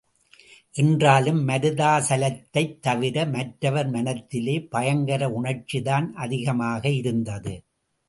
[0.71, 7.63] என்றாலும், மருதாசலத்தைத் தவிர மற்றவர் மனத்திலே பயங்கர உணர்ச்சிதான் அதிகமாக இருந்தது.